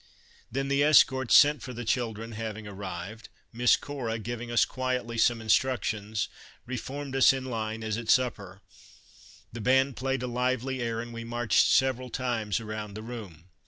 Then 0.51 0.67
the 0.67 0.81
escorts 0.81 1.35
sent 1.35 1.61
for 1.61 1.73
the 1.73 1.85
children 1.85 2.31
having 2.31 2.67
arrived, 2.67 3.29
Miss 3.53 3.75
Cora, 3.77 4.17
giving 4.17 4.49
us 4.49 4.65
quietly 4.65 5.15
some 5.15 5.39
instructions, 5.39 6.27
reformed 6.65 7.15
us 7.15 7.31
in 7.31 7.45
line 7.45 7.83
as 7.83 7.99
at 7.99 8.09
supper, 8.09 8.61
the 9.53 9.61
band 9.61 9.95
played 9.95 10.23
a 10.23 10.27
lively 10.27 10.81
air 10.81 11.01
and 11.01 11.13
we 11.13 11.23
marched 11.23 11.67
several 11.69 12.09
times 12.09 12.59
around 12.59 12.95
the 12.95 13.03
room. 13.03 13.49